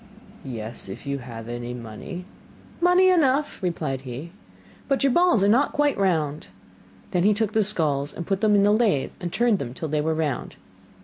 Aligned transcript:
'Yes, 0.43 0.89
if 0.89 1.05
you 1.05 1.19
have 1.19 1.47
any 1.47 1.75
money.' 1.75 2.25
'Money 2.81 3.09
enough,' 3.11 3.61
replied 3.61 4.01
he, 4.01 4.31
'but 4.87 5.03
your 5.03 5.11
balls 5.13 5.43
are 5.43 5.47
not 5.47 5.73
quite 5.73 5.95
round.' 5.95 6.47
Then 7.11 7.21
he 7.21 7.35
took 7.35 7.51
the 7.53 7.63
skulls 7.63 8.11
and 8.11 8.25
put 8.25 8.41
them 8.41 8.55
in 8.55 8.63
the 8.63 8.73
lathe 8.73 9.11
and 9.19 9.31
turned 9.31 9.59
them 9.59 9.75
till 9.75 9.89
they 9.89 10.01
were 10.01 10.15
round. 10.15 10.55